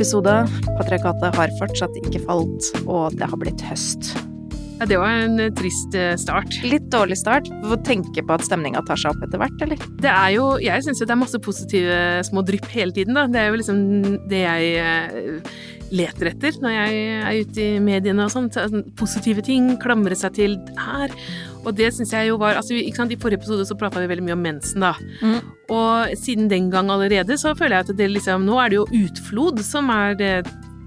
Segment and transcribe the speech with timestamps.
[0.00, 0.32] episode.
[0.78, 4.14] Patriarkatet har fortsatt ikke falt, og det har blitt høst.
[4.80, 6.56] Ja, det var en eh, trist eh, start.
[6.64, 7.50] Litt dårlig start.
[7.68, 9.82] Få tenke på at stemninga tar seg opp etter hvert, eller?
[10.00, 11.98] Det er jo Jeg syns jo det er masse positive
[12.30, 13.26] små drypp hele tiden, da.
[13.28, 13.84] Det er jo liksom
[14.30, 15.60] det jeg eh,
[15.92, 18.56] leter etter når jeg er ute i mediene og sånt.
[18.56, 21.12] Sånn positive ting, klamre seg til her.
[21.64, 24.08] Og det syns jeg jo var altså, ikke sant, I forrige episode så prata vi
[24.10, 24.94] veldig mye om mensen, da.
[25.20, 25.38] Mm.
[25.76, 29.04] Og siden den gang allerede så føler jeg at det liksom Nå er det jo
[29.04, 30.34] utflod som er det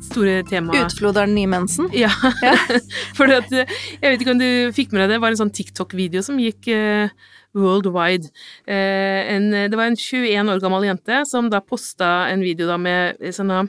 [0.04, 0.90] store temaet.
[0.90, 1.88] Utflod er den nye mensen?
[1.96, 2.12] Ja.
[3.18, 5.54] For at, jeg vet ikke om du fikk med deg det, det var en sånn
[5.56, 7.14] TikTok-video som gikk uh,
[7.56, 8.32] worldwide.
[8.68, 12.80] Uh, en, det var en 21 år gammel jente som da posta en video da
[12.82, 13.66] med sånne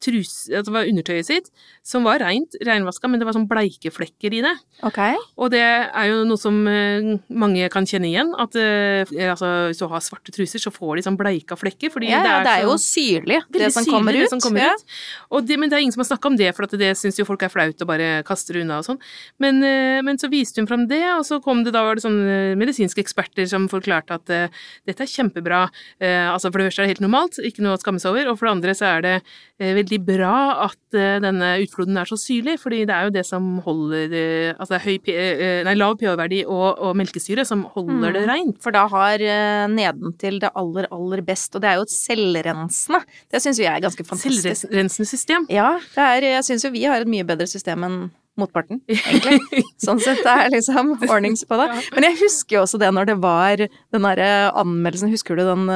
[0.00, 1.50] trus, at det var undertøyet sitt,
[1.86, 4.54] som var rent, reinvaska, men det var sånn bleike flekker i det.
[4.86, 5.18] Okay.
[5.40, 9.82] Og det er jo noe som eh, mange kan kjenne igjen, at eh, altså, hvis
[9.82, 12.54] du har svarte truser, så får de sånn bleika flekker, fordi Ja, det er, det
[12.54, 14.34] er så, jo syrlig, det det som syrlig, kommer det ut.
[14.34, 14.72] som kommer ja.
[14.74, 14.98] ut.
[15.30, 17.20] Og det, men det er ingen som har snakka om det, for at det syns
[17.20, 19.00] jo folk er flaut og bare kaster det unna og sånn.
[19.42, 22.04] Men, eh, men så viste hun fram det, og så kom det da var det
[22.04, 25.64] sånne medisinske eksperter som forklarte at uh, dette er kjempebra.
[26.02, 28.30] Uh, altså for det første er det helt normalt, ikke noe å skamme seg over,
[28.30, 32.06] og for det andre så er det uh, veldig bra at eh, denne utfloden er
[32.06, 35.74] så syrlig, fordi det er jo det som holder eh, Altså det er eh, nei,
[35.74, 38.28] lav pH-verdi og, og melkesyre som holder det Mm.
[38.30, 38.62] reint.
[38.62, 39.18] For da har
[39.72, 43.00] nedentil det aller, aller best, og det er jo et selvrensende.
[43.32, 44.66] Det syns vi er ganske fantastisk.
[44.66, 45.46] Selvrensende system.
[45.50, 47.98] Ja, det er, jeg syns jo vi har et mye bedre system enn
[48.40, 49.40] motparten, egentlig.
[49.84, 51.66] Sånn sett det er liksom ordnings på det.
[51.96, 55.66] Men jeg husker jo også det når det var den derre anmeldelsen, husker du den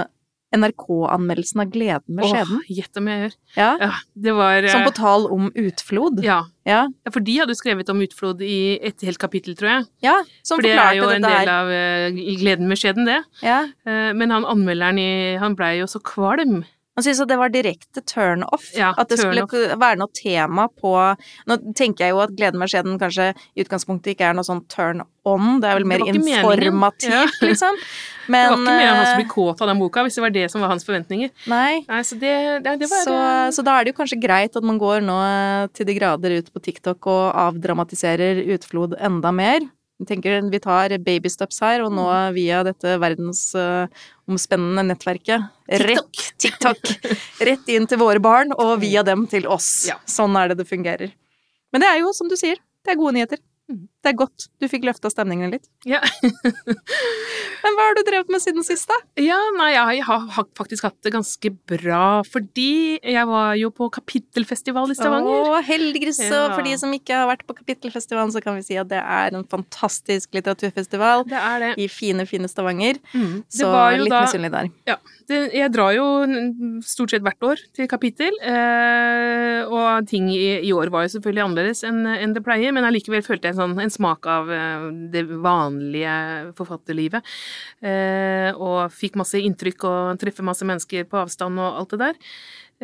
[0.55, 2.61] NRK-anmeldelsen av Gleden med skjeden?
[2.63, 3.37] Åh, Gjett om jeg gjør.
[3.57, 3.71] Ja.
[3.85, 3.91] Ja,
[4.27, 6.25] det var Som eh, på tal om utflod.
[6.25, 6.43] ja.
[6.65, 6.87] Ja.
[7.13, 9.83] for de hadde jo skrevet om utflod i et helt kapittel, tror jeg.
[10.07, 13.19] ja som For det er jo en del av eh, gleden med skjeden, det.
[13.45, 13.67] Ja.
[13.85, 15.11] Eh, men han anmelderen i
[15.43, 16.63] Han blei jo så kvalm.
[16.95, 18.69] Han syntes at det var direkte turn off.
[18.77, 20.93] Ja, at det turn skulle være noe tema på
[21.51, 24.63] Nå tenker jeg jo at Gleden med skjeden kanskje i utgangspunktet ikke er noe sånn
[24.71, 27.25] turn on, det er vel mer informativt, Ja.
[27.41, 27.79] liksom.
[28.29, 30.35] det var ikke meningen han skulle eh, bli kåt av den boka, hvis det var
[30.35, 31.31] det som var hans forventninger.
[31.51, 31.81] Nei.
[31.89, 32.35] Nei, så det,
[32.67, 33.17] det, det Så,
[33.57, 36.39] så da er det jo kanskje greit at man går nå eh, til de grader
[36.39, 39.65] ut på TikTok og avdramatiserer utflod enda mer.
[40.01, 42.35] Jeg tenker Vi tar BabyStops her, og nå Mm.
[42.35, 46.81] via dette verdensomspennende nettverket rett TikTok
[47.41, 49.87] rett inn til våre barn, og via dem til oss.
[49.87, 49.97] Ja.
[50.07, 51.13] Sånn er det det fungerer.
[51.73, 53.39] Men det er jo, som du sier, det er gode nyheter.
[53.71, 53.89] Mhm.
[54.05, 54.49] Det er godt.
[54.61, 55.65] Du fikk løfta stemningen litt.
[55.89, 56.01] Ja.
[57.65, 58.99] Men hva har du drevet med siden sist, da?
[59.25, 60.27] ja, nei, jeg har
[60.59, 65.49] faktisk hatt det ganske bra, fordi jeg var jo på kapittelfestival i Stavanger.
[65.55, 66.19] Å, heldiggris!
[66.27, 66.51] Og Ja.
[66.53, 69.33] for de som ikke har vært på Kapittelfestivalen, så kan vi si at det er
[69.39, 71.71] en fantastisk litteraturfestival Det er det.
[71.81, 73.01] i fine, fine Stavanger.
[73.15, 73.45] Mm.
[73.49, 73.71] Så
[74.03, 74.69] litt da misunnelig der.
[74.91, 74.99] Ja.
[75.25, 76.05] Det, jeg drar jo
[76.85, 81.45] stort sett hvert år til kapittel, eh, og ting i, i år var jo selvfølgelig
[81.47, 84.89] annerledes enn enn det pleier, men allikevel følte jeg en, sånn, en smak av eh,
[85.15, 86.17] det vanlige
[86.59, 87.35] forfatterlivet.
[87.85, 92.21] Eh, og fikk masse inntrykk og treffe masse mennesker på avstand og alt det der.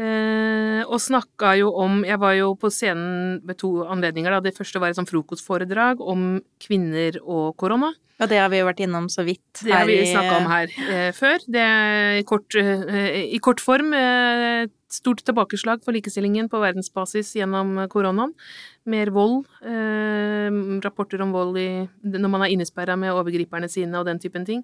[0.01, 4.33] Eh, og snakka jo om Jeg var jo på scenen ved to anledninger.
[4.33, 4.45] Da.
[4.47, 7.93] Det første var et sånn frokostforedrag om kvinner og korona.
[8.21, 10.75] Og det har vi jo vært innom så vidt Det har vi snakka om her
[10.93, 11.41] eh, før.
[11.49, 17.33] Det er i kort, eh, i kort form eh, stort tilbakeslag for likestillingen på verdensbasis
[17.39, 18.35] gjennom koronaen.
[18.89, 19.45] Mer vold.
[19.61, 20.49] Eh,
[20.81, 21.67] rapporter om vold i,
[22.03, 24.63] når man er innesperra med overgriperne sine og den typen ting.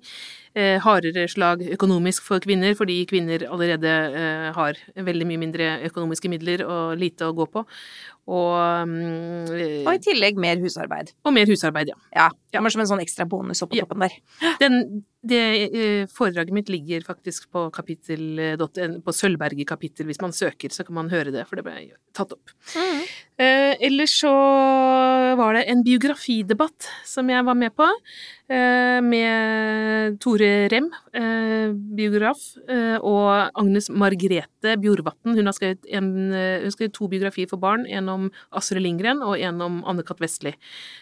[0.56, 6.30] Eh, hardere slag økonomisk for kvinner, fordi kvinner allerede eh, har veldig mye mindre økonomiske
[6.32, 7.66] midler og lite å gå på.
[8.26, 11.12] Og, mm, Og i tillegg mer husarbeid.
[11.24, 11.94] og mer husarbeid, ja.
[12.16, 12.30] Ja.
[12.56, 13.84] Kommer som en sånn ekstra bonus oppå Ja.
[13.84, 14.16] toppen der.
[14.58, 20.06] Den, det eh, foredraget mitt ligger faktisk på kapittel, eh, på Sølvberget kapittel.
[20.06, 22.50] Hvis man søker, så kan man høre det, for det ble tatt opp.
[23.36, 24.30] Eh, ellers så
[25.36, 27.84] var det en biografidebatt som jeg var med på,
[28.48, 31.68] eh, med Tore Rem, eh,
[31.98, 35.36] biograf, eh, og Agnes Margrethe Bjorvatn.
[35.36, 39.20] Hun har skrevet, en, eh, hun skrevet to biografier for barn, en om Astrid Lindgren
[39.22, 40.16] og en om Anne-Cath.
[40.16, 40.54] Vestli.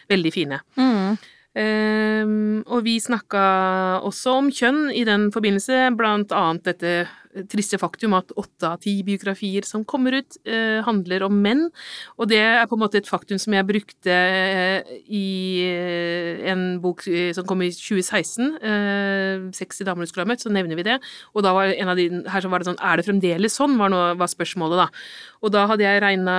[0.09, 0.59] Veldig fine.
[0.75, 1.17] Mm.
[1.55, 7.07] Ehm, og vi snakka også om kjønn i den forbindelse, blant annet dette
[7.51, 11.69] triste faktum at åtte av ti biografier som kommer ut, eh, handler om menn.
[12.17, 15.27] Og det er på en måte et faktum som jeg brukte eh, i
[15.65, 20.43] eh, en bok eh, som kom i 2016, eh, 'Sexy damer du skulle ha møtt',
[20.45, 20.99] så nevner vi det.
[21.35, 23.77] Og da var en av de her så var det sånn 'Er det fremdeles sånn?'
[23.77, 24.87] var, noe, var spørsmålet, da.
[25.43, 26.35] Og da hadde jeg regna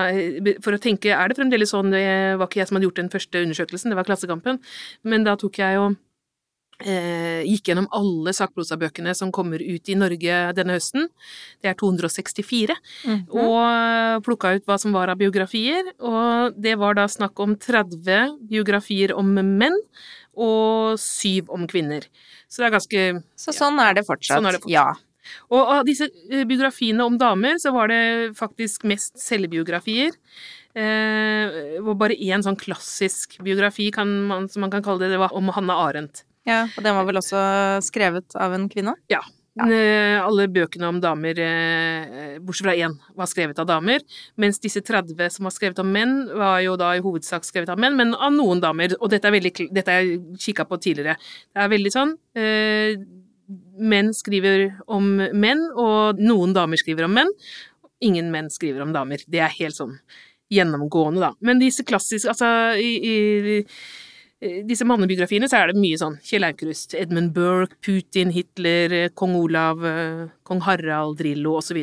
[0.62, 3.10] For å tenke 'Er det fremdeles sånn?' Det var ikke jeg som hadde gjort den
[3.10, 4.60] første undersøkelsen, det var Klassekampen.
[5.04, 5.96] Men da tok jeg jo
[6.76, 11.08] gikk gjennom alle sakprosabøkene som kommer ut i Norge denne høsten.
[11.64, 12.76] Det er 264.
[13.06, 13.22] Mhm.
[13.32, 15.88] Og plukka ut hva som var av biografier.
[16.00, 19.80] Og det var da snakk om 30 biografier om menn,
[20.36, 22.04] og syv om kvinner.
[22.48, 23.02] Så det er ganske
[23.40, 24.36] Så sånn er det fortsatt.
[24.36, 24.76] Sånn er det fortsatt.
[24.76, 24.92] Ja.
[25.50, 30.14] Og av disse eh, biografiene om damer, så var det faktisk mest selvbiografier.
[30.76, 35.22] Eh, hvor bare én sånn klassisk biografi, kan man, som man kan kalle det, det
[35.22, 36.25] var om Hanne Arendt.
[36.46, 36.60] Ja.
[36.76, 37.40] Og den var vel også
[37.84, 38.94] skrevet av en kvinne?
[39.12, 39.20] Ja.
[39.58, 39.66] ja.
[40.22, 44.04] Alle bøkene om damer, eh, bortsett fra én, var skrevet av damer.
[44.40, 47.82] Mens disse 30 som var skrevet om menn, var jo da i hovedsak skrevet av
[47.82, 48.94] menn, men av noen damer.
[49.00, 51.18] Og dette er veldig, dette har jeg kikka på tidligere.
[51.50, 52.96] Det er veldig sånn eh,
[53.78, 55.04] Menn skriver om
[55.38, 57.28] menn, og noen damer skriver om menn.
[58.02, 59.22] Ingen menn skriver om damer.
[59.30, 59.94] Det er helt sånn
[60.52, 61.30] gjennomgående, da.
[61.46, 62.48] Men disse klassiske Altså,
[62.78, 63.60] i i
[64.40, 69.34] disse mannebiografiene så er det mye sånn Kjell Aukrust, Edmund Burke, Putin, Hitler, eh, kong
[69.38, 71.78] Olav, eh, kong Harald, Drillo osv.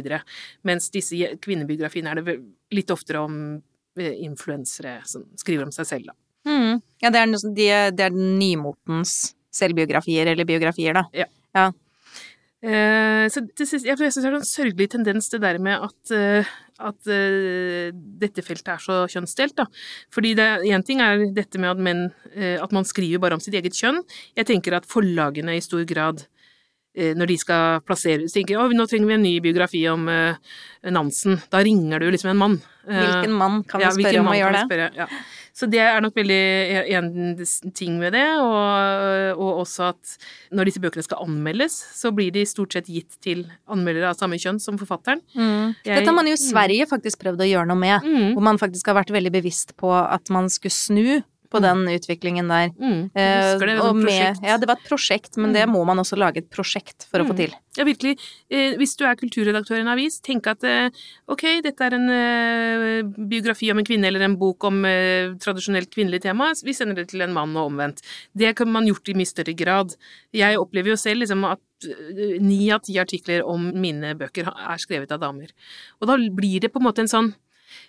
[0.61, 2.37] Mens disse kvinnebiografiene er det
[2.73, 3.39] litt oftere om
[3.97, 6.19] eh, influensere som skriver om seg selv, da.
[6.45, 6.81] Mm.
[7.01, 11.25] Ja, det er, noe de, det er nymotens selvbiografier, eller biografier, da.
[12.63, 16.51] Eh, så det, jeg syns det er en sørgelig tendens det der med at, eh,
[16.79, 19.67] at uh, dette feltet er så kjønnsdelt, da.
[20.13, 23.55] Fordi én ting er dette med at menn uh, At man skriver bare om sitt
[23.57, 24.01] eget kjønn.
[24.37, 26.25] Jeg tenker at forlagene i stor grad
[26.93, 30.05] når de skal plassere så tenker de, å, nå trenger vi en ny biografi om
[30.05, 30.35] uh,
[30.93, 31.39] Nansen.
[31.49, 32.57] Da ringer du liksom en mann.
[32.87, 34.63] Eh, Hvilken mann kan vi ja, spørre om å gjøre det?
[34.67, 34.89] spørre?
[34.99, 35.07] Ja.
[35.53, 36.37] Så det er nok veldig
[36.97, 37.09] en
[37.77, 40.15] ting med det, og, og også at
[40.51, 44.39] når disse bøkene skal anmeldes, så blir de stort sett gitt til anmeldere av samme
[44.41, 45.21] kjønn som forfatteren.
[45.37, 45.75] Mm.
[45.85, 46.45] Jeg- Dette har man jo i mm.
[46.47, 48.01] Sverige faktisk prøvd å gjøre noe med.
[48.01, 48.33] Mm.
[48.33, 51.21] Hvor man faktisk har vært veldig bevisst på at man skulle snu
[51.53, 51.85] på Mm.
[51.85, 52.71] den utviklingen der.
[52.73, 53.11] Mm.
[53.15, 54.41] Eh, husker det, og som med-.
[54.43, 55.75] Ja, det var et prosjekt, men det Mm.
[55.75, 57.37] må man også lage et prosjekt for å få Mm.
[57.37, 57.51] til.
[57.77, 58.17] Ja, virkelig.
[58.49, 60.89] Eh, hvis du er kulturredaktør i en avis, tenk at eh,
[61.29, 62.09] ok, dette er en
[63.29, 67.21] biografi om en kvinne eller en bok om tradisjonelt kvinnelig tema, vi sender det til
[67.21, 68.01] en mann og omvendt.
[68.35, 69.95] Det kan man gjort i mye større grad.
[70.33, 71.59] Jeg opplever jo selv liksom at
[72.39, 75.49] ni av ti artikler om mine bøker er skrevet av damer.
[76.01, 77.33] Og da blir det på en måte en sånn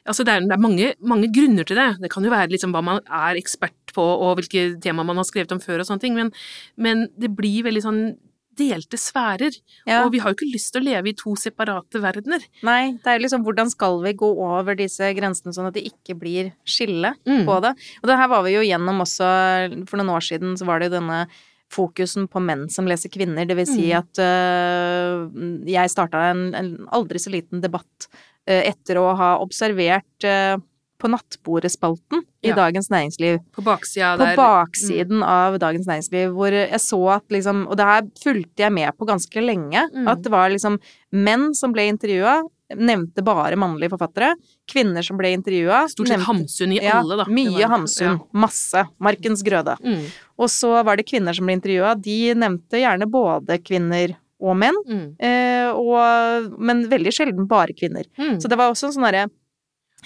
[0.06, 1.88] Altså det er, det er mange, mange grunner til det.
[2.02, 5.24] Det kan jo være liksom hva man er ekspert på, og hvilke tema man har
[5.28, 6.30] skrevet om før og sånne ting, men,
[6.76, 8.04] men det blir veldig sånn
[8.54, 9.50] delte sfærer.
[9.82, 10.04] Ja.
[10.04, 12.38] Og vi har jo ikke lyst til å leve i to separate verdener.
[12.62, 15.82] Nei, det er jo liksom hvordan skal vi gå over disse grensene sånn at det
[15.90, 17.42] ikke blir skille Mm.
[17.48, 17.72] på det.
[18.02, 19.26] Og det her var vi jo gjennom også
[19.90, 21.24] For noen år siden så var det jo denne
[21.74, 23.42] fokusen på menn som leser kvinner.
[23.48, 23.98] Det vil si Mm.
[23.98, 28.06] at øh, jeg starta en, en aldri så liten debatt
[28.46, 30.58] etter å ha observert øh,
[31.00, 32.54] på Nattbordespalten i Ja.
[32.56, 33.38] Dagens Næringsliv.
[33.52, 37.84] På baksida På baksiden baksiden av Dagens Næringsliv, hvor jeg så at liksom Og det
[37.84, 39.88] her fulgte jeg med på ganske lenge.
[39.94, 40.08] Mm.
[40.08, 40.78] At det var liksom
[41.12, 42.42] menn som ble intervjua,
[42.74, 44.34] nevnte bare mannlige forfattere.
[44.70, 47.26] Kvinner som ble intervjua Stort sett Hamsun i alle, da.
[47.28, 48.08] Ja, Mye Hamsun.
[48.08, 48.20] Hamsun.
[48.32, 48.86] Masse.
[48.98, 49.76] Markens Grøde.
[49.84, 50.06] Mm,
[50.38, 51.94] Og så var det kvinner som ble intervjua.
[52.00, 58.06] De nevnte gjerne både kvinner og menn, mm, eh, og, men veldig sjelden bare kvinner.
[58.18, 58.36] mm.
[58.42, 59.28] Så det var også en sånn derre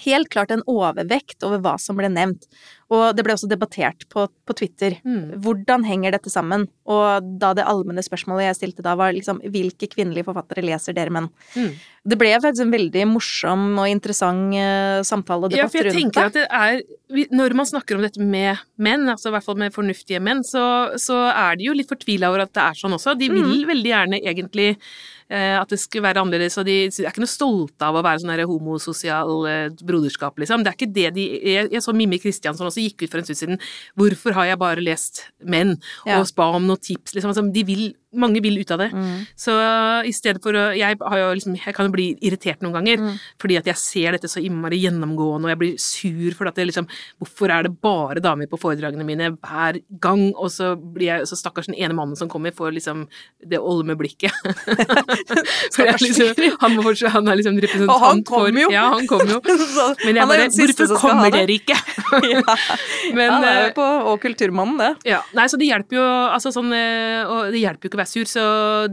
[0.05, 2.47] Helt klart en overvekt over hva som ble nevnt.
[2.89, 4.95] Og det ble også debattert på, på Twitter.
[5.05, 5.35] Mm.
[5.45, 6.65] Hvordan henger dette sammen?
[6.89, 11.13] Og da det allmenne spørsmålet jeg stilte da, var liksom hvilke kvinnelige forfattere leser dere
[11.13, 11.27] menn?
[11.53, 11.75] Mm.
[12.09, 15.99] Det ble faktisk en veldig morsom og interessant eh, samtale og Ja, debatt for jeg
[15.99, 19.61] tenker at det er Når man snakker om dette med menn, altså i hvert fall
[19.61, 20.65] med fornuftige menn, så,
[20.97, 23.19] så er de jo litt fortvila over at det er sånn også.
[23.19, 23.69] De vil Mm.
[23.69, 24.71] veldig gjerne egentlig
[25.61, 28.33] at det skulle være annerledes, og de er ikke noe stolte av å være sånn
[28.49, 30.65] homososial eh, broderskap, liksom.
[30.65, 33.29] Det er ikke det de Jeg, jeg så Mimmi Kristiansson også gikk ut for en
[33.29, 33.63] stund siden.
[33.99, 35.77] Hvorfor har jeg bare lest menn?
[36.09, 36.21] Ja.
[36.21, 37.35] Og spa om noen tips, liksom.
[37.35, 37.85] Altså, de vil
[38.17, 38.91] mange vil ut av det.
[38.93, 39.27] Mm.
[39.37, 39.53] Så
[40.09, 43.19] i stedet for å Jeg, liksom, jeg kan jo bli irritert noen ganger, Mm.
[43.41, 46.67] fordi at jeg ser dette så innmari gjennomgående, og jeg blir sur for at det
[46.69, 46.87] liksom
[47.21, 50.33] Hvorfor er det bare damer på foredragene mine hver gang?
[50.37, 53.07] Og så blir jeg så stakkars den ene mannen som kommer, får liksom
[53.47, 54.33] det olme blikket.
[55.75, 58.69] For jeg liksom, han, må fortsatt, han er liksom representant Og han for jo.
[58.73, 59.41] Ja, han kommer jo.
[59.77, 61.77] Så Men jeg er bare Hvorfor kommer dere ikke?
[62.33, 62.57] ja.
[63.15, 65.11] Men, Han er eh, jo på Og Kulturmannen, det.
[65.13, 68.03] ja, nei, så det hjelper jo altså sånn, eh, og det hjelper jo ikke å
[68.05, 68.45] være sur, så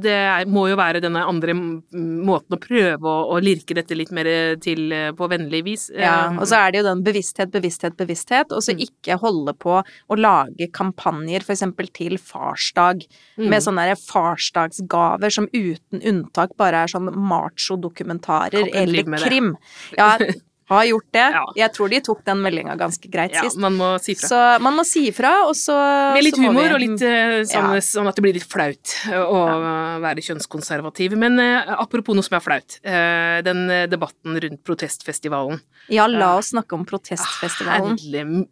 [0.01, 4.11] det er, må jo være denne andre måten å prøve å, å lirke dette litt
[4.15, 4.27] mer
[4.65, 5.87] til eh, på vennlig vis.
[5.93, 8.81] Ja, Eh, og så er det jo den bevissthet, bevissthet, bevissthet, og så Mm.
[8.89, 9.77] ikke holde på
[10.09, 13.05] å lage kampanjer eksempel til farsdag,
[13.37, 13.49] Mm.
[13.49, 19.55] med sånne der farsdagsgaver som uten unntak bare er sånn macho-dokumentarer eller krim.
[19.97, 20.17] Ja,
[20.69, 21.25] har gjort det.
[21.35, 21.43] Ja.
[21.55, 23.57] Jeg tror de tok den meldinga ganske greit Ja, sist.
[23.61, 24.27] man må si fra.
[24.31, 25.75] Så man må si ifra, og så
[26.15, 27.81] Med litt så humor vi- og litt eh, sånn, Ja.
[27.85, 31.15] sånn at det blir litt flaut å være kjønnskonservativ.
[31.17, 32.79] Men uh, apropos noe som er flaut.
[32.85, 35.61] Uh, den debatten rundt protestfestivalen.
[35.89, 37.97] Ja, la oss snakke om protestfestivalen.
[37.99, 38.47] Herlig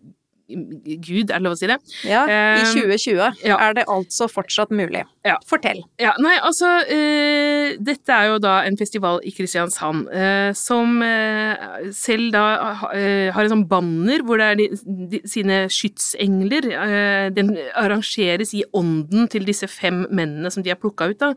[0.53, 1.79] gud, er det lov å si det?
[2.07, 3.57] Ja, I Eh, 2020 ja.
[3.59, 5.03] er det altså fortsatt mulig.
[5.25, 5.37] Ja.
[5.47, 5.81] Fortell.
[6.01, 11.89] Ja, nei, altså eh, Dette er jo da en festival i Kristiansand eh, som eh,
[11.95, 12.43] selv da
[12.91, 14.67] eh, har en sånn banner hvor det er de,
[15.13, 16.67] de, sine skytsengler.
[16.73, 21.19] Eh, den arrangeres i ånden til disse fem mennene som de har plukka ut.
[21.21, 21.31] da.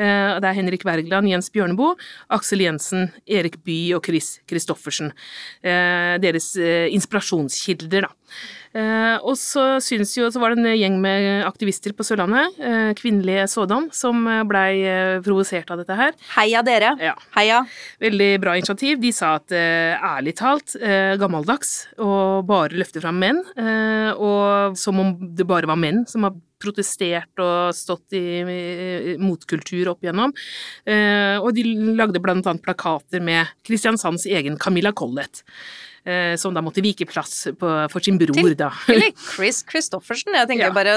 [0.00, 1.96] Eh, det er Henrik Wergeland, Jens Bjørneboe,
[2.36, 5.12] Aksel Jensen, Erik Bye og Chris Christoffersen.
[5.64, 8.14] Eh, deres eh, inspirasjonskilder, da.
[8.70, 12.90] Eh, og så syns jo, så var det en gjeng med aktivister på Sørlandet, eh,
[12.98, 14.70] kvinnelige sådan, som eh, blei
[15.24, 16.14] provosert av dette her.
[16.36, 16.92] Heia dere.
[17.02, 17.16] Ja.
[17.34, 17.64] Heia.
[18.02, 19.00] Veldig bra initiativ.
[19.02, 20.76] De sa at ærlig talt,
[21.20, 23.40] gammeldags, å bare løfte fram menn.
[24.20, 30.04] Og som om det bare var menn som har protestert og stått i, motkultur opp
[30.04, 30.34] igjennom.
[31.42, 31.66] Og de
[31.98, 35.44] lagde blant annet plakater med Kristiansands egen Camilla Collett.
[36.06, 38.70] Eh, som da måtte vike plass på, for sin bror, Til- da.
[38.88, 40.32] Eller Chris Christoffersen.
[40.32, 40.72] Jeg tenker Ja.
[40.72, 40.94] bare,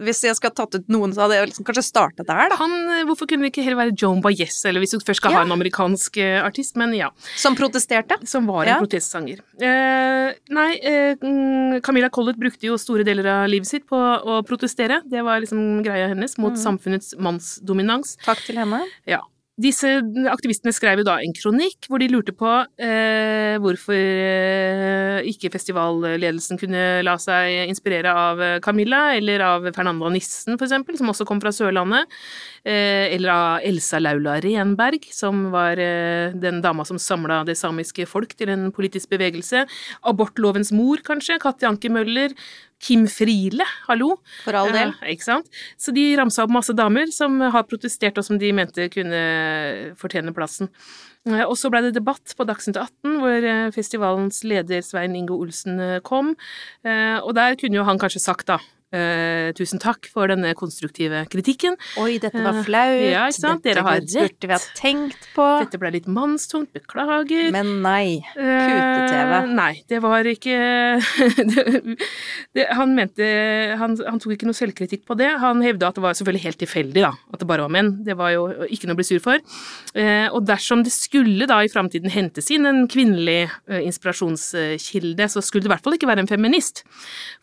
[0.00, 2.56] Hvis jeg skal tatt ut noen, så hadde jeg liksom kanskje startet der, da.
[2.56, 5.32] Han, eh, hvorfor kunne det ikke heller være Joan Baez, eller hvis du først skal
[5.32, 5.38] Ja.
[5.38, 7.10] ha en amerikansk eh, artist, men ja.
[7.36, 8.16] Som protesterte.
[8.26, 8.80] Som var en Ja.
[8.80, 9.40] protestsanger.
[9.60, 14.40] Eh, nei, eh, mm, Camilla Collett brukte jo store deler av livet sitt på å
[14.46, 15.02] protestere.
[15.06, 16.62] Det var liksom greia hennes mot mm.
[16.64, 18.16] samfunnets mannsdominans.
[18.24, 18.82] Takk til henne.
[19.06, 19.20] Ja.
[19.56, 19.88] Disse
[20.28, 26.60] aktivistene skrev jo da en kronikk hvor de lurte på eh, hvorfor eh, ikke festivalledelsen
[26.60, 31.54] kunne la seg inspirere av Camilla, eller av Fernanda Nissen, eksempel, som også kom fra
[31.56, 32.12] Sørlandet.
[32.66, 38.08] Eh, eller av Elsa Laula Renberg, som var eh, den dama som samla det samiske
[38.10, 39.64] folk til en politisk bevegelse.
[40.10, 41.38] Abortlovens mor, kanskje.
[41.40, 42.34] Katti Anker Møller.
[42.82, 44.18] Kim Friele, hallo.
[44.44, 44.92] For all del.
[45.02, 45.46] Eh, ikke sant?
[45.80, 49.20] Så de ramsa opp masse damer som har protestert, og som de mente kunne
[49.98, 50.68] fortjene plassen.
[51.26, 55.34] Eh, Og så ble det debatt på Dagsnytt 18, hvor eh, festivalens leder Svein Inge
[55.34, 56.34] Olsen eh, kom.
[56.84, 58.58] Eh, Og der kunne jo han kanskje sagt, da,
[58.96, 61.76] eh, tusen takk for denne konstruktive kritikken.
[62.02, 63.02] Oi, dette var Eh, flaut.
[63.04, 63.62] ja, ikke sant?
[63.66, 65.46] Dette burde vi ha tenkt på.
[65.64, 67.50] Dette ble litt mannstungt, beklager.
[67.52, 68.22] Men nei.
[68.36, 69.34] Eh, Pute-TV.
[69.54, 70.56] nei, det var ikke
[71.52, 71.96] det,
[72.56, 73.26] det, Han mente
[73.76, 75.28] han, han tok ikke noe selvkritikk på det.
[75.42, 77.12] Han hevda at det var selvfølgelig helt tilfeldig, da.
[77.34, 77.92] At det bare var menn.
[78.06, 79.42] Det var jo ikke noe å bli sur for.
[80.32, 85.70] Og dersom det skulle da i framtiden hentes inn en kvinnelig inspirasjonskilde, så skulle det
[85.70, 86.84] i hvert fall ikke være en feminist.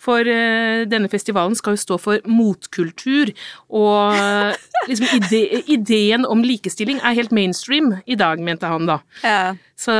[0.01, 3.33] For denne festivalen skal jo stå for motkultur,
[3.67, 5.41] og eh, liksom ide,
[5.75, 9.01] ideen om likestilling er helt mainstream i dag, mente han da.
[9.21, 9.53] Ja.
[9.75, 9.93] Så,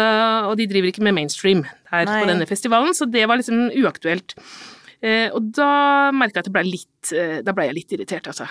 [0.48, 2.22] og de driver ikke med mainstream her Nei.
[2.22, 4.38] på denne festivalen, så det var liksom uaktuelt.
[5.04, 8.30] Eh, og da merka jeg at det ble litt eh, Da ble jeg litt irritert,
[8.32, 8.48] altså.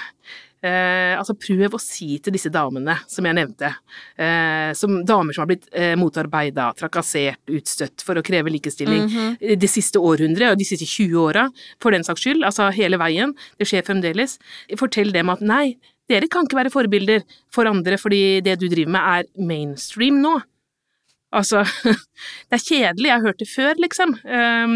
[0.63, 3.73] Eh, altså, prøv å si til disse damene som jeg nevnte,
[4.15, 9.17] eh, som damer som har blitt eh, motarbeida, trakassert, utstøtt for å kreve likestilling mm
[9.17, 9.57] -hmm.
[9.59, 11.49] det siste århundret og de siste 20 åra,
[11.83, 14.39] for den saks skyld, altså hele veien, det skjer fremdeles.
[14.79, 15.77] Fortell dem at nei,
[16.09, 20.41] dere kan ikke være forbilder for andre fordi det du driver med er mainstream nå.
[21.33, 21.63] Altså,
[22.51, 24.11] det er kjedelig, jeg har hørt det før, liksom.
[24.29, 24.75] Um,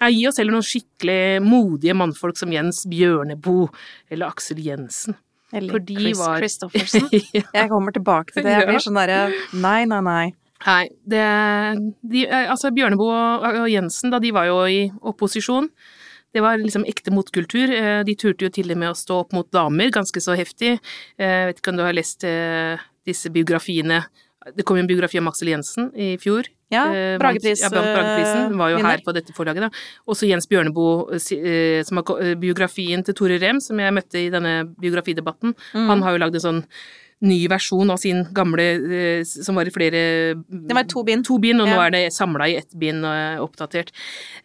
[0.00, 3.68] jeg gir oss heller noen skikkelig modige mannfolk som Jens Bjørneboe
[4.10, 5.18] eller Aksel Jensen.
[5.52, 7.06] Eller For Chris var- Christoffersen.
[7.36, 7.42] ja.
[7.54, 8.56] Jeg kommer tilbake til det.
[8.56, 9.20] Jeg blir sånn derre
[9.60, 10.26] Nei, nei, nei.
[10.66, 11.22] Nei, det
[12.02, 13.20] de, eh, Altså, Bjørneboe
[13.62, 15.68] og, Jensen, da, de var jo i opposisjon.
[16.34, 17.70] Det var liksom ekte motkultur.
[17.72, 20.74] Eh, De turte jo til og med å stå opp mot damer, ganske så heftig.
[21.16, 22.24] Eh, Jeg vet ikke om du har lest
[23.08, 24.02] disse biografiene
[24.56, 26.46] Det kom jo en biografi av Maxel Jensen i fjor.
[26.70, 28.52] Ja, Eh, Bragepris, Ja, Brageprisen.
[28.52, 28.90] eh, Var jo vinner.
[28.90, 29.70] her på dette forlaget, da.
[30.06, 34.14] Også Jens Bjørneboe, eh, eh, som har eh, biografien til Tore Rem, som jeg møtte
[34.26, 35.54] i denne biografidebatten.
[35.74, 35.86] Mm.
[35.88, 36.64] Han har jo lagd en sånn
[37.20, 38.62] ny versjon av sin gamle,
[38.92, 41.24] eh, som var i flere Det var to bind.
[41.26, 43.88] To bind, og nå er det samla i ett bind og er oppdatert.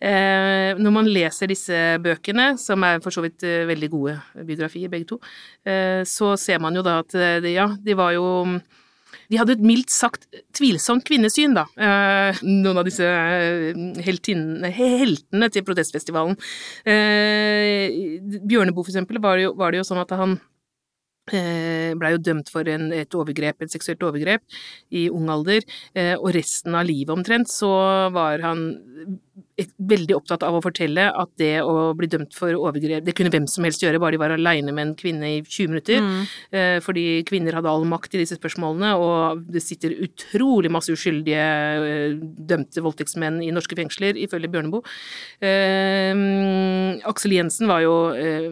[0.02, 4.16] Eh, når man leser disse bøkene, som er for så vidt eh, veldig gode
[4.48, 5.20] biografier, begge to,
[5.66, 8.60] eh, så ser man jo da at eh, det- ja, de var jo
[9.32, 15.68] de hadde et mildt sagt tvilsomt kvinnesyn, da, eh, noen av disse eh, heltene til
[15.68, 16.40] protestfestivalen.
[16.86, 20.40] Eh, Bjørneboe, for eksempel, var, det jo, var det jo sånn at han
[21.24, 24.42] blei jo dømt for en, et overgrep, et seksuelt overgrep,
[24.92, 25.64] i ung alder,
[26.18, 27.70] og resten av livet omtrent så
[28.12, 28.66] var han
[29.62, 33.46] veldig opptatt av å fortelle at det å bli dømt for overgrep Det kunne hvem
[33.50, 36.02] som helst gjøre, bare de var aleine med en kvinne i 20 minutter.
[36.02, 36.24] Mm.
[36.58, 41.44] Eh, fordi kvinner hadde all makt i disse spørsmålene, og det sitter utrolig masse uskyldige
[41.44, 44.82] eh, dømte voldtektsmenn i norske fengsler, ifølge Bjørneboe.
[45.44, 46.24] Eh,
[47.10, 48.50] Aksel Jensen var jo eh,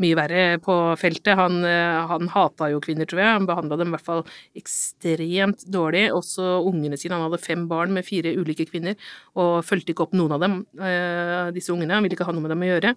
[0.00, 1.34] mye verre på feltet.
[1.38, 3.38] Han, eh, han hata jo kvinner, tror jeg.
[3.40, 4.24] Han behandla dem i hvert fall
[4.58, 6.06] ekstremt dårlig.
[6.14, 7.18] Også ungene sine.
[7.18, 8.94] Han hadde fem barn med fire ulike kvinner,
[9.34, 11.96] og fulgte ikke opp noen av dem, eh, disse ungene.
[11.96, 12.94] Han ville ikke ha noe med dem å gjøre.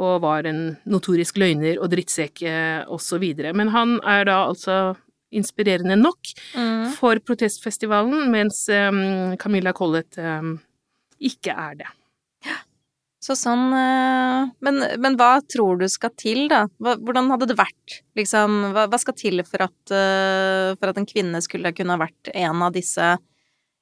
[0.00, 2.44] Og var en notorisk løgner og drittsekk
[2.94, 3.24] osv.
[3.58, 4.96] Men han er da altså
[5.34, 6.86] inspirerende nok Mm.
[6.96, 8.90] for protestfestivalen, mens eh,
[9.38, 10.52] Camilla Collett eh,
[11.20, 11.90] ikke er det.
[13.20, 13.66] Så sånn
[14.64, 16.62] men, men hva tror du skal til, da?
[16.80, 17.98] Hvordan hadde det vært?
[18.16, 19.92] Liksom, hva, hva skal til for at,
[20.80, 23.10] for at en kvinne skulle kunne ha vært en av disse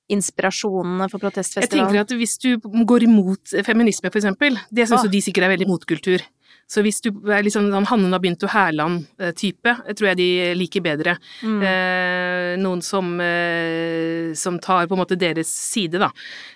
[0.09, 1.95] inspirasjonene for protestfestivalen?
[1.95, 5.05] Jeg tenker at hvis du går imot feminisme, for eksempel, det syns Ah.
[5.05, 6.21] jo de sikkert er veldig motkultur.
[6.69, 11.15] Så hvis du er liksom sånn Hanne Nabinto Hærland-type, tror jeg de liker bedre.
[11.43, 11.63] Mm.
[11.65, 16.11] Eh, noen som, eh, som tar på en måte deres side, da.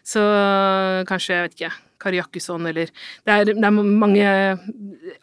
[0.04, 0.20] Så
[1.08, 2.90] kanskje, jeg vet ikke, Kari Jakkesson eller
[3.26, 4.26] det er, det er mange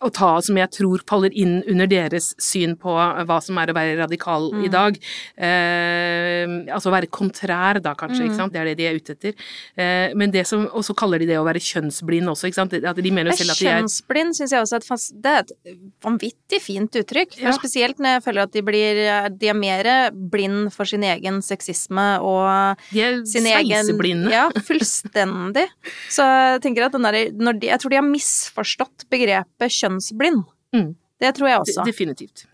[0.04, 3.72] å ta av som jeg tror faller inn under deres syn på hva som er
[3.72, 4.98] å være radikal i dag.
[5.36, 8.54] Eh, altså å være kontrær, da, kanskje, ikke sant.
[8.54, 9.48] Det er det de er ute etter.
[9.80, 12.76] Eh, men det som Og så kaller de det å være kjønnsblind også, ikke sant.
[12.78, 15.44] At de mener jo selv at de er Kjønnsblind syns jeg også et, det er
[15.44, 17.38] et vanvittig fint uttrykk.
[17.42, 17.54] Ja.
[17.58, 19.02] Spesielt når jeg føler at de blir
[19.40, 24.32] De er mer blind for sin egen sexisme og De er sveiseblinde.
[24.34, 25.68] Ja, fullstendig.
[26.16, 27.20] Så jeg tenker at der,
[27.60, 30.46] de, Jeg tror de har misforstått begrepet kjønnsblind.
[30.76, 30.96] Mm.
[31.20, 31.84] Det tror jeg De- også.
[31.86, 32.46] Definitivt.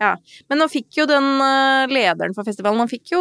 [0.50, 3.20] Men nå fikk jo den eh, lederen for festivalen Han fikk jo,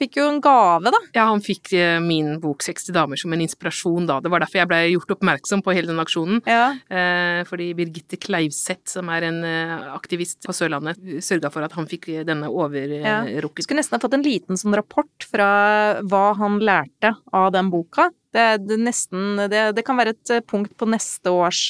[0.00, 1.00] fikk jo en gave, da.
[1.14, 4.18] Ja, han fikk eh, min bok '60 damer' som en inspirasjon da.
[4.24, 6.40] Det var derfor jeg ble gjort oppmerksom på hele den aksjonen.
[6.48, 6.70] Ja.
[6.90, 11.88] Eh, fordi Birgitte Kleivseth, som er en eh, aktivist på Sørlandet, sørga for at han
[11.90, 13.20] fikk denne denne Ja.
[13.24, 13.64] overrukket.
[13.66, 18.10] Skulle nesten ha fått en liten sånn rapport fra hva han lærte av den boka.
[18.32, 21.66] Det, det, nesten, det, det kan være et punkt på neste års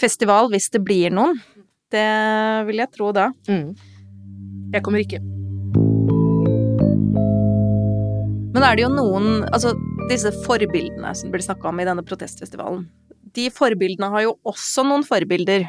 [0.00, 1.40] festival, hvis det blir noen.
[1.90, 2.06] Det
[2.70, 3.32] vil jeg tro da.
[3.50, 3.74] Mm.
[4.72, 5.18] Jeg kommer ikke.
[8.60, 9.70] Men er det jo noen Altså,
[10.10, 12.82] disse forbildene som blir snakka om i denne protestfestivalen.
[13.32, 15.64] De forbildene har jo også noen forbilder.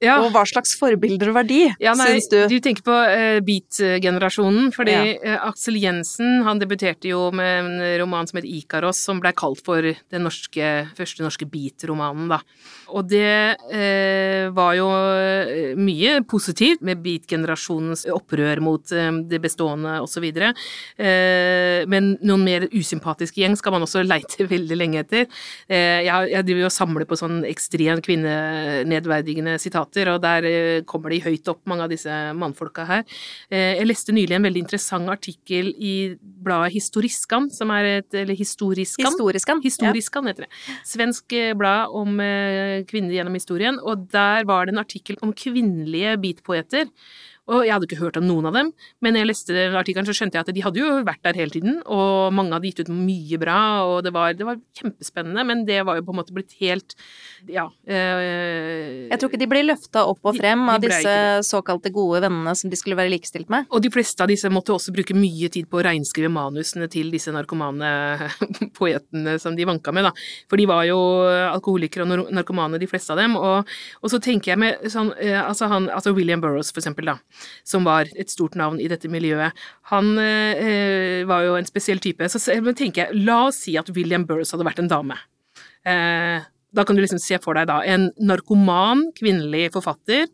[0.00, 0.18] Ja.
[0.24, 2.58] Og hva slags forbilder var de, Ja, nei, syns du?
[2.64, 5.36] tenker på uh, beat-generasjonen, fordi Ja.
[5.36, 9.60] uh, Aksel Jensen han debuterte jo med en roman som het Ikaros, som blei kalt
[9.64, 12.40] for den norske, første norske beat-romanen, da.
[12.90, 14.88] Og det uh, var jo
[15.76, 20.24] mye positivt med beat-generasjonens opprør mot det bestående osv.
[20.30, 25.26] Eh, men noen mer usympatiske gjeng skal man også leite veldig lenge etter.
[25.68, 31.10] Jeg, jeg driver jo og samler på sånn ekstremt kvinnenedverdigende sitater, og der eh, kommer
[31.10, 33.04] de høyt opp, mange av disse mannfolka her.
[33.50, 38.38] Eh, jeg leste nylig en veldig interessant artikkel i bladet Historiskan, som er et Eller
[38.38, 39.10] Historiskan?
[39.10, 39.62] Historiskan.
[39.64, 40.52] Historiskan heter det.
[40.86, 42.20] Svensk eh, blad om
[42.90, 46.88] kvinner gjennom historien, og der var det en artikkel om kvinnelige beatpoeter.
[47.50, 48.68] Og jeg hadde ikke hørt om noen av dem,
[49.02, 51.50] men når jeg leste artikkelen, så skjønte jeg at de hadde jo vært der hele
[51.54, 53.58] tiden, og mange hadde gitt ut mye bra,
[53.90, 56.94] og det var, det var kjempespennende, men det var jo på en måte blitt helt
[57.48, 57.66] Ja.
[57.88, 61.14] Øh, Jeg tror ikke de ble løfta opp og frem de av disse
[61.48, 63.66] såkalte gode vennene som de skulle være likestilt med.
[63.72, 67.10] Og de fleste av disse måtte også bruke mye tid på å reinskrive manusene til
[67.12, 67.90] disse narkomane
[68.78, 70.12] poetene som de vanka med, da.
[70.50, 70.98] For de var jo
[71.50, 73.36] alkoholikere og narkomane, de fleste av dem.
[73.40, 73.68] Og,
[74.02, 77.16] og så tenker jeg med sånn eh, altså, han, altså William Burroughs, for eksempel, da,
[77.64, 79.56] som var et stort navn i dette miljøet.
[79.92, 82.28] Han eh, var jo en spesiell type.
[82.30, 82.40] Så
[82.72, 85.18] tenker jeg, la oss si at William Burroughs hadde vært en dame.
[85.88, 90.28] Eh, da kan du liksom se for deg da en narkoman kvinnelig forfatter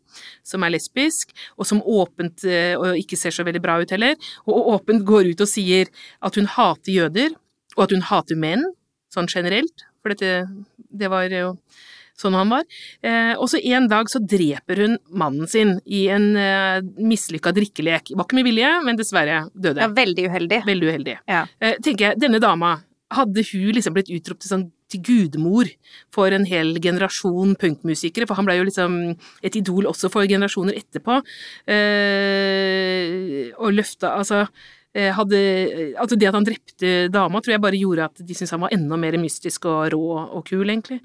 [0.44, 4.16] som er lesbisk, og som åpent, eh, og ikke ser så veldig bra ut heller,
[4.44, 5.88] og åpent går ut og sier
[6.20, 7.36] at hun hater jøder,
[7.76, 8.64] og at hun hater menn,
[9.12, 10.46] sånn generelt, for dette,
[10.92, 11.56] det var jo
[12.20, 12.64] sånn han var.
[13.04, 18.14] Eh, og så en dag så dreper hun mannen sin i en eh, mislykka drikkelek.
[18.16, 19.84] Var ikke med vilje, men dessverre døde.
[19.84, 20.62] Ja, veldig uheldig.
[20.68, 21.18] Veldig uheldig.
[21.28, 21.44] Ja.
[21.60, 22.78] Eh, tenker jeg, denne dama,
[23.14, 25.66] hadde hun liksom blitt utropt til sånn til gudmor
[26.14, 28.92] for en hel generasjon punkmusikere, for han ble jo liksom
[29.42, 31.18] et idol også for generasjoner etterpå,
[31.74, 34.46] eh, og løfta, altså
[34.96, 35.38] hadde,
[36.00, 38.72] altså det at han drepte dama, tror jeg bare gjorde at de syntes han var
[38.72, 41.02] enda mer mystisk og rå og kul, egentlig.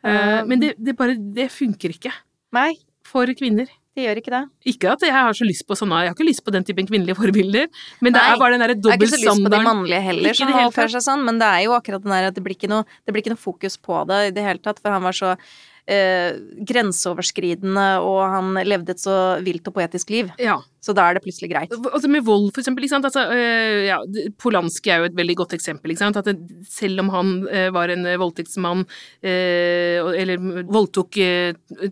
[0.00, 0.48] Um.
[0.48, 2.12] men det, det bare, det funker ikke
[2.56, 2.72] Nei.
[3.04, 3.68] for kvinner.
[3.90, 4.42] Det gjør ikke det.
[4.70, 6.86] Ikke at jeg har så lyst på sånne, jeg har ikke lyst på den typen
[6.88, 7.66] kvinnelige forbilder,
[8.00, 10.02] men det Nei, er bare den derre Jeg har ikke så lyst på de mannlige
[10.04, 12.54] heller, som oppfører seg sånn, men det er jo akkurat den der at det blir
[12.54, 15.04] ikke noe, det blir ikke noe fokus på det i det hele tatt, for han
[15.04, 15.34] var så
[15.86, 20.34] eh, grenseoverskridende, og han levde et så vilt og poetisk liv.
[20.40, 20.60] Ja.
[20.80, 21.72] Så da er det plutselig greit.
[21.76, 22.86] Altså med vold, for eksempel.
[22.96, 23.98] Altså, øh, ja,
[24.40, 25.92] Polanski er jo et veldig godt eksempel.
[25.92, 26.38] At det,
[26.68, 28.86] selv om han øh, var en voldtektsmann,
[29.22, 30.40] øh, eller
[30.72, 31.18] voldtok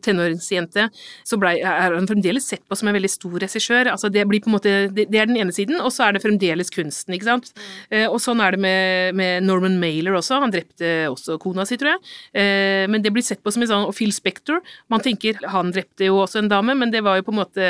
[0.01, 0.89] tenåringsjente,
[1.25, 3.93] så ble, er han fremdeles sett på som en veldig stor regissør.
[3.93, 6.17] Altså, det, blir på en måte, det, det er den ene siden, og så er
[6.17, 7.15] det fremdeles kunsten.
[7.15, 7.53] ikke sant?
[7.93, 10.41] Eh, og sånn er det med, med Norman Mailer også.
[10.41, 12.03] Han drepte også kona si, tror jeg.
[12.41, 14.63] Eh, men det blir sett på som en sånn Og Phil Spector.
[14.93, 17.69] Man tenker han drepte jo også en dame, men det var jo på en måte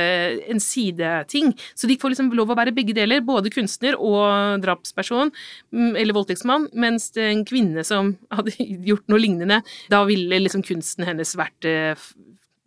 [0.48, 1.52] en sideting.
[1.74, 5.32] Så de får liksom lov å være begge deler, både kunstner og drapsperson,
[5.74, 8.56] mm, eller voldtektsmann, mens en kvinne som hadde
[8.88, 12.08] gjort noe lignende, da ville liksom kunsten hennes vært eh,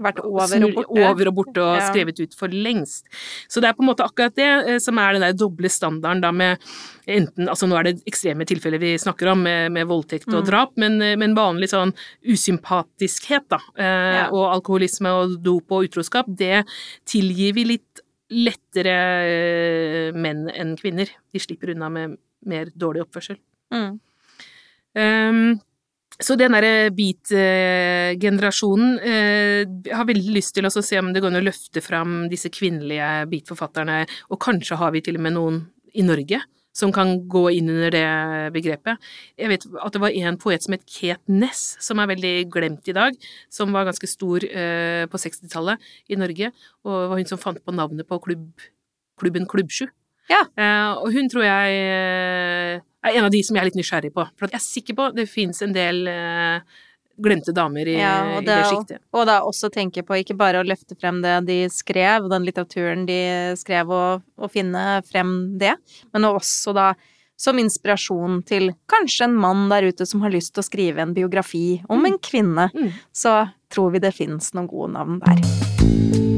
[0.02, 1.04] Vært over og borte.
[1.12, 1.88] over og borte og Ja.
[1.92, 3.04] skrevet ut for lengst.
[3.48, 6.22] Så det er på en måte akkurat det eh, som er den der doble standarden
[6.22, 6.58] da med
[7.08, 10.38] enten Altså nå er det ekstreme tilfeller vi snakker om med, med voldtekt Mm.
[10.40, 11.94] og drap, men, eh, men vanlig sånn
[12.26, 14.30] usympatiskhet, da, eh, Ja.
[14.32, 16.66] og alkoholisme og dop og utroskap, det
[17.06, 18.88] tilgir vi litt lettere
[19.28, 21.10] eh, menn enn kvinner.
[21.34, 23.38] De slipper unna med mer dårlig oppførsel.
[23.74, 24.00] Mm.
[24.96, 25.62] Um,
[26.22, 31.42] så den derre beat-generasjonen eh, har veldig lyst til å se om det går an
[31.42, 35.62] å løfte fram disse kvinnelige beat-forfatterne, og kanskje har vi til og med noen
[35.98, 36.40] i Norge
[36.76, 38.08] som kan gå inn under det
[38.56, 39.00] begrepet.
[39.40, 42.88] Jeg vet at det var en poet som het Kate Ness, som er veldig glemt
[42.88, 43.18] i dag,
[43.52, 46.54] som var ganske stor eh, på 60-tallet i Norge,
[46.88, 48.70] og var hun som fant på navnet på klubb,
[49.20, 49.90] klubben Klubbsju.
[50.30, 50.44] Ja.
[50.56, 54.14] Eh, og hun tror jeg eh, er en av de som jeg er litt nysgjerrig
[54.16, 54.26] på.
[54.38, 56.62] For jeg er sikker på det fins en del eh,
[57.22, 59.02] glemte damer i, Ja, og i det sjiktet.
[59.14, 63.06] Og da også tenke på ikke bare å løfte frem det de skrev, den litteraturen
[63.10, 63.20] de
[63.60, 65.76] skrev, og, og finne frem det,
[66.14, 66.92] men også da
[67.42, 71.14] som inspirasjon til kanskje en mann der ute som har lyst til å skrive en
[71.18, 72.92] biografi om en kvinne, Mm.
[73.14, 76.31] så tror vi det fins noen gode navn der.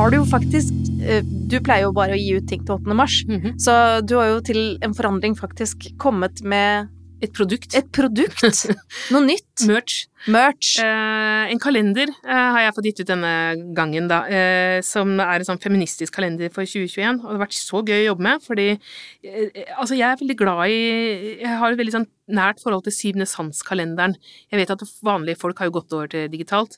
[0.00, 2.94] Har du jo faktisk eh, Du pleier jo bare å gi ut ting til 8.
[2.96, 3.54] mars, Mhm.
[3.60, 3.74] så
[4.06, 6.88] du har jo til en forandring faktisk kommet med
[7.22, 7.74] Et produkt.
[7.76, 8.40] et produkt.
[9.12, 9.49] Noe nytt.
[9.68, 10.06] Merch.
[10.28, 10.74] Merch.
[10.82, 13.32] Eh, en kalender eh, har jeg fått gitt ut denne
[13.76, 14.20] gangen, da.
[14.28, 17.22] Eh, som er en sånn feministisk kalender for 2021.
[17.22, 20.38] Og det har vært så gøy å jobbe med, fordi eh, altså jeg er veldig
[20.40, 20.80] glad i
[21.40, 24.12] Jeg har et veldig sånn nært forhold til Syvende sans-kalenderen.
[24.52, 26.76] Jeg vet at vanlige folk har jo gått over til digitalt.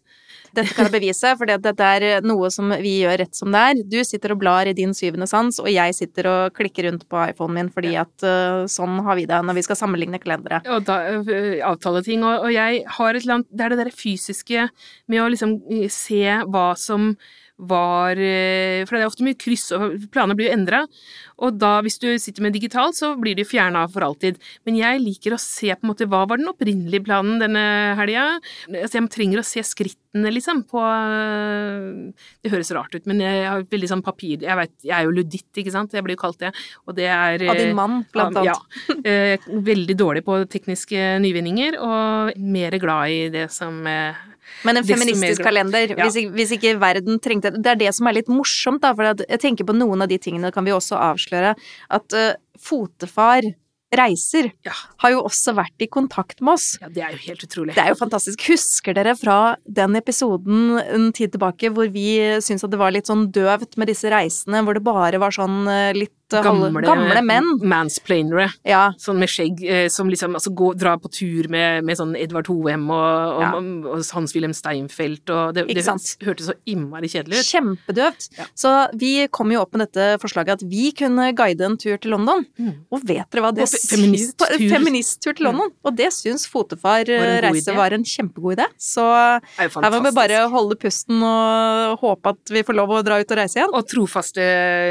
[0.57, 3.83] Dette kan jeg bevise, for dette er noe som vi gjør rett som det er.
[3.85, 7.21] Du sitter og blar i din syvende sans, og jeg sitter og klikker rundt på
[7.33, 10.63] iPhonen min fordi at eh, sånn har vi det når vi skal sammenligne kalendere.
[10.73, 10.99] og da,
[11.69, 14.67] avtale ting, og, og jeg har et eller annet Det er det derre fysiske
[15.13, 17.13] med å liksom øh, se hva som
[17.63, 20.83] var øh, For det er ofte mye kryss, og planer blir jo endra.
[21.43, 24.39] Og da, hvis du sitter med digitalt, så blir de fjerna for alltid.
[24.67, 27.65] Men jeg liker å se på en måte hva var den opprinnelige planen denne
[27.99, 28.27] helga.
[28.71, 32.11] Altså, jeg trenger å se skrittene, liksom, på øh,
[32.45, 35.15] Det høres rart ut, men jeg har veldig sånn papir Jeg vet, jeg er jo
[35.17, 35.95] luditt, ikke sant?
[35.97, 36.53] Jeg blir jo kalt det.
[36.87, 38.53] Og det er Av din mann, blant annet.
[38.53, 38.99] ja.
[39.13, 44.21] Eh, veldig dårlig på tekniske nyvinninger, og mer glad i det som eh,
[44.65, 46.05] Men en feministisk kalender, Ja.
[46.05, 49.05] hvis, ikke, hvis ikke verden trengte Det er det som er litt morsomt, da, for
[49.29, 51.55] jeg tenker på noen av de tingene kan vi også avsløre.
[51.91, 53.43] At uh, fotefar
[53.93, 54.73] reiser Ja.
[55.03, 56.79] har jo også vært i kontakt med oss.
[56.81, 57.75] Ja, det er jo helt utrolig.
[57.77, 58.41] Det er jo fantastisk.
[58.49, 63.11] Husker dere fra den episoden en tid tilbake hvor vi syntes at det var litt
[63.11, 66.87] sånn døvt med disse reisene, hvor det bare var sånn eh, litt eh, halve- Gamle,
[66.87, 67.49] gamle menn?
[67.69, 68.49] Mansplainere.
[68.69, 68.93] Ja.
[68.99, 72.47] Sånn med skjegg, eh, som liksom altså, går, drar på tur med, med sånn Edvard
[72.51, 73.51] Hoem og, og, Ja.
[73.93, 75.85] og Hans-Wilhelm Steinfeld, og det, det
[76.27, 77.51] hørtes så innmari kjedelig ut.
[77.53, 78.29] Kjempedøvt.
[78.39, 78.47] Ja.
[78.55, 82.15] Så vi kom jo opp med dette forslaget at vi kunne guide en tur til
[82.15, 82.45] London.
[82.59, 82.73] Mm.
[82.93, 84.57] Og vet dere hva det syns feministtur.
[84.73, 85.71] Feministtur til London.
[85.85, 88.67] Og det syns Fotefar eh, reise var en kjempegod idé.
[88.81, 93.03] Så er her må vi bare holde pusten og håpe at vi får lov å
[93.07, 93.73] dra ut og reise igjen.
[93.77, 94.45] Og trofaste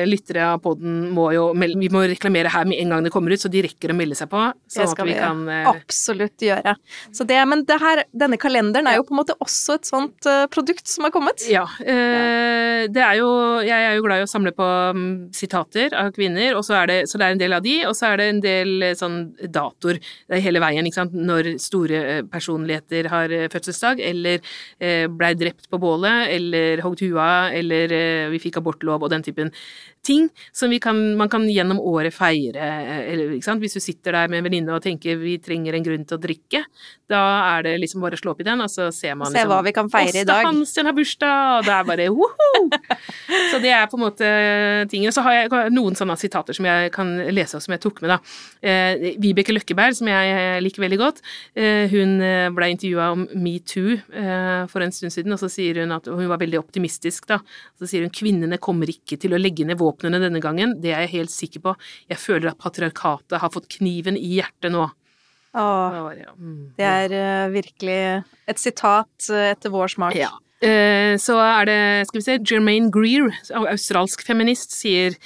[0.10, 3.34] lyttere av podden må jo melde Vi må reklamere her med en gang det kommer
[3.34, 4.44] ut, så de rekker å melde seg på.
[4.76, 6.76] Det skal vi vi kan eh, absolutt gjøre.
[7.16, 10.30] Så det, men det her, denne kalenderen er jo på en måte også et sånt
[10.30, 11.44] eh, produkt som har kommet.
[11.52, 11.66] Ja.
[11.82, 13.30] Eh, det er jo
[13.62, 14.68] Jeg er jo glad i å samle på
[14.98, 17.76] mm, sitater av kvinner, og så er det, så det er en del av de,
[17.90, 19.20] og så er det en del eh, sånn
[19.52, 20.00] datoer
[20.32, 24.40] er hele veien, ikke sant, når store personligheter har fødselsdag, eller
[24.80, 29.26] eh, blei drept på bålet, eller hogd hua, eller eh, vi fikk abortlov, og den
[29.26, 29.52] typen
[30.06, 32.58] ting som kan, man kan gjennom året feire.
[33.06, 36.18] Eller, Hvis du sitter der med en venninne og tenker vi trenger en grunn til
[36.18, 36.64] å drikke,
[37.12, 37.22] da
[37.58, 39.52] er det liksom bare å slå opp i den, og så ser man Se liksom,
[39.52, 40.46] hva vi kan feire i dag.
[40.48, 42.52] Hansen har bursdag, og det er bare woho!
[43.52, 44.32] så det er på en måte
[44.92, 45.14] tingene.
[45.14, 48.16] Så har jeg noen sånne sitater som jeg kan lese og som jeg tok med,
[48.16, 48.20] da.
[48.62, 51.22] Eh, Vibeke Løkkeberg, som jeg liker veldig godt,
[51.56, 52.18] eh, hun
[52.56, 56.30] ble intervjua om metoo eh, for en stund siden, og så sier hun at hun
[56.32, 57.42] var veldig optimistisk, da.
[57.80, 61.06] Så sier hun kvinnene kommer ikke til å legge ned våpnene denne gangen, det er
[61.06, 61.76] jeg helt sikker på.
[62.12, 64.88] Jeg føler at patriarkatet har fått kniven i hjertet nå.
[65.52, 65.96] Åh,
[66.40, 68.00] mm, det er uh, virkelig
[68.48, 70.16] et sitat uh, etter vår smak.
[70.16, 70.32] Ja.
[70.64, 75.18] Uh, så er det, skal vi se, Jermaine Greer, australsk feminist, sier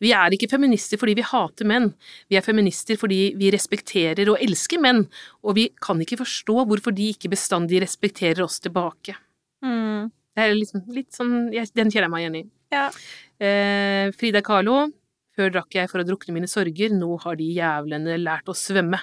[0.00, 1.90] vi er ikke feminister fordi vi hater menn,
[2.32, 5.04] vi er feminister fordi vi respekterer og elsker menn,
[5.44, 9.16] og vi kan ikke forstå hvorfor de ikke bestandig respekterer oss tilbake.
[9.64, 10.08] Mm.
[10.36, 12.44] Det er liksom litt sånn Den kjenner jeg meg igjen i.
[12.70, 12.88] Ja.
[13.40, 14.90] Eh, Frida Kahlo.
[15.38, 18.98] Før drakk jeg for å drukne mine sorger, nå har de jævlene lært å svømme.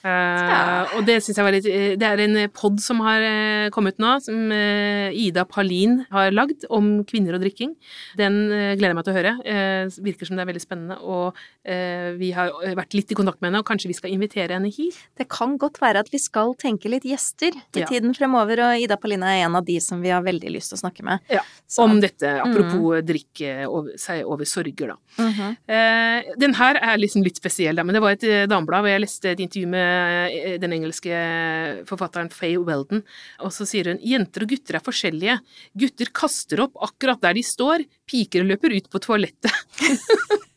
[0.00, 3.66] Uh, og det syns jeg var litt eh, Det er en pod som har uh,
[3.74, 7.74] kommet nå, som uh, Ida Palin har lagd om kvinner og drikking.
[8.16, 9.32] Den gleder jeg meg til å høre.
[10.02, 10.96] virker som det er veldig spennende.
[11.00, 11.36] Og
[12.20, 14.98] vi har vært litt i kontakt med henne, og kanskje vi skal invitere henne hit?
[15.18, 17.88] Det kan godt være at vi skal tenke litt gjester i Ja.
[17.88, 20.78] tiden fremover, og Ida Palin er en av de som vi har veldig lyst til
[20.78, 21.20] å snakke med.
[21.30, 24.96] Ja, Så- Om dette, apropos drikke over, seg over sorger, da.
[25.18, 26.38] Mm -hmm.
[26.38, 29.00] den her er liksom litt spesiell, da, men det var et eh, dameblad hvor jeg
[29.00, 29.89] leste et intervju med eh,
[30.62, 31.14] den engelske
[31.88, 33.02] forfatteren Faye Weldon,
[33.44, 35.38] og så sier hun jenter og gutter er forskjellige.
[35.82, 39.52] Gutter kaster opp akkurat der de står, piker løper ut på toalettet.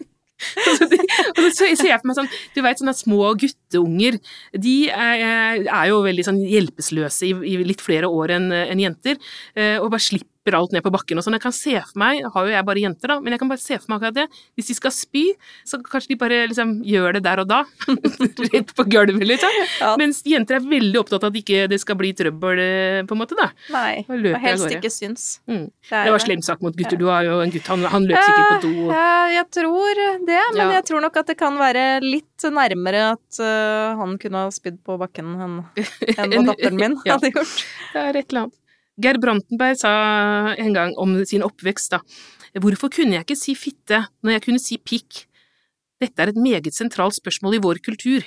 [0.43, 4.17] Så de- og så ser jeg for meg sånn, du vet sånne små gutteunger,
[4.52, 9.19] de er, jo veldig sånn hjelpeløse i, litt flere år enn jenter,
[9.56, 11.38] eh, og bare slipper alt ned på bakken og sånn.
[11.38, 13.62] Jeg kan se for meg, har jo jeg bare jenter da, men jeg kan bare
[13.63, 14.41] se for meg akkurat det.
[14.60, 15.21] Hvis de skal spy,
[15.63, 17.62] så kanskje de bare liksom gjør det der og da.
[18.51, 19.56] Rett på gulvet, liksom.
[19.79, 19.93] Ja.
[20.01, 23.21] Mens jenter er veldig opptatt av at ikke det skal bli trøbbel, eh, på en
[23.23, 23.47] måte, da.
[23.71, 25.25] Nei, og helst ikke syns.
[25.47, 25.69] Mm.
[25.88, 26.99] Det, Det var slem sak mot gutter.
[26.99, 28.89] Du har jo en gutt, han, han løp sikkert på do.
[28.91, 29.08] Ja,
[29.39, 30.71] jeg tror det, men Ja.
[30.82, 34.82] jeg tror nok at det kan være litt nærmere at uh, han kunne ha spydd
[34.84, 35.56] på bakken enn
[36.17, 37.15] hva datteren min Ja.
[37.15, 37.63] hadde gjort.
[37.93, 38.60] Det er et eller annet.
[39.01, 42.01] Geir Brantenberg sa en gang om sin oppvekst, da.
[42.62, 45.23] Hvorfor kunne jeg ikke si fitte når jeg kunne si pikk?
[46.03, 48.21] Dette er et meget sentralt spørsmål i vår kultur.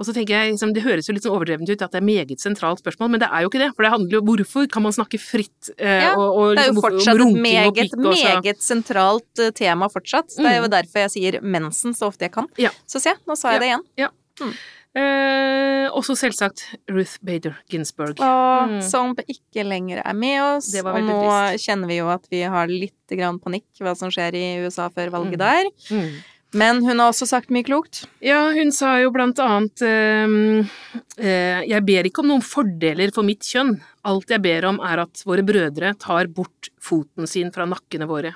[0.00, 2.04] Og så tenker jeg, liksom, Det høres jo litt sånn overdrevent ut at det er
[2.04, 3.70] meget sentralt spørsmål, men det er jo ikke det.
[3.76, 6.62] For det handler jo om hvorfor kan man snakke fritt eh, Ja, og, og Det
[6.62, 10.32] er jo liksom, fortsatt et meget, meget sentralt øh, tema fortsatt.
[10.36, 10.70] Det er jo Mm.
[10.76, 12.48] derfor jeg sier mensen så ofte jeg kan.
[12.58, 12.70] Ja.
[12.88, 14.54] Så se, nå sa jeg det igjen.
[14.94, 18.18] Eh, også selvsagt Ruth Bader Ginsburg.
[18.18, 18.82] Og Mm.
[18.82, 20.72] som ikke lenger er med oss.
[20.72, 21.20] Det var Og nå
[21.52, 21.64] trist.
[21.68, 25.10] kjenner vi jo at vi har litt grann panikk hva som skjer i USA før
[25.10, 25.38] valget Mm.
[25.38, 25.64] der.
[25.90, 26.22] Mm.
[26.52, 28.06] Men hun har også sagt mye klokt.
[28.20, 30.68] Ja, hun sa jo blant annet ehm,
[31.16, 33.80] eh, Jeg ber ikke om noen fordeler for mitt kjønn.
[34.04, 38.34] Alt jeg ber om er at våre brødre tar bort foten sin fra nakkene våre.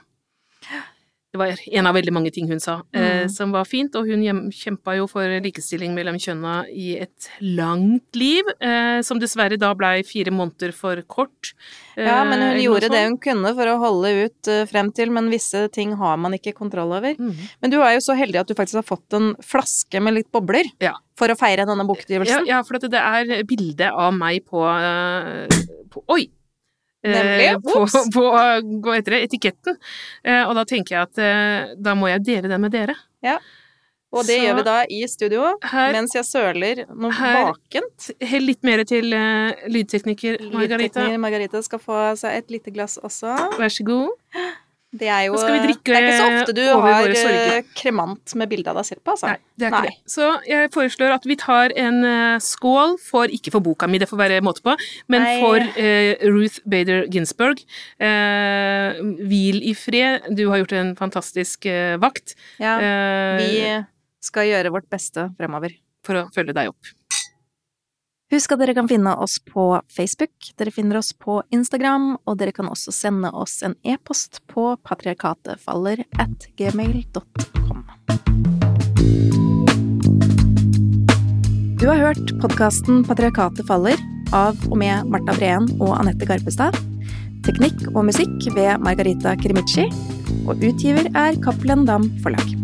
[1.34, 3.28] Det var en av veldig mange ting hun sa, eh, Mm.
[3.30, 4.22] som var fint, og hun
[4.54, 10.04] kjempa jo for likestilling mellom kjønna i et langt liv, eh, som dessverre da blei
[10.06, 11.50] fire måneder for kort.
[11.98, 15.10] Ja, men hun eh, gjorde det hun kunne for å holde ut eh, frem til,
[15.10, 17.16] men visse ting har man ikke kontroll over.
[17.18, 17.34] Mm.
[17.60, 20.30] Men du er jo så heldig at du faktisk har fått en flaske med litt
[20.30, 20.92] bobler Ja.
[21.16, 22.46] for å feire denne Ja, bokutgivelsen.
[22.46, 25.48] ja, for at det er bilde av meg på, eh,
[25.90, 26.28] på Oi!
[27.04, 27.92] Eh, Nemlig, på, ops.
[28.14, 29.76] på hva heter det, etiketten.
[30.24, 32.94] Eh, og da tenker jeg at eh, da må jeg dele den med dere.
[34.14, 38.10] Og det Så- gjør vi da i studio, Her, mens jeg søler noe Her- bakent.
[38.22, 41.00] hell litt mer til uh, lydtekniker Margarita.
[41.02, 43.34] Lydtekniker Margarita skal få seg et lite glass også.
[43.58, 44.14] Vær så god.
[44.94, 48.70] Det er jo drikke Det er ikke så ofte du har eh, kremant med bilde
[48.70, 49.32] av deg selv på, altså.
[49.32, 49.90] Nei, det er ikke Nei.
[49.90, 50.12] det.
[50.14, 54.08] Så jeg foreslår at vi tar en eh, skål for, ikke for boka mi, det
[54.10, 54.76] får være måte på,
[55.10, 55.34] men Nei.
[55.42, 57.62] for uh, Ruth Bader Ginsburg.
[57.98, 62.36] Uh, hvil i fred, du har gjort en fantastisk uh, vakt.
[62.62, 62.76] Ja,
[63.40, 63.64] vi
[64.24, 65.74] skal gjøre vårt beste fremover.
[66.04, 66.94] For å følge deg opp.
[68.34, 72.50] Husk at dere kan finne oss på Facebook, dere finner oss på Instagram, og dere
[72.56, 77.84] kan også sende oss en e-post på patriarkatefaller at gmail.com.
[81.78, 84.02] Du har hørt podkasten Patriarkatet faller
[84.34, 86.74] av og med Marta Breen og Anette Garpestad.
[87.46, 89.86] Teknikk og musikk ved Margarita Krimici,
[90.48, 92.63] og utgiver er Cappelen Dam Forlag.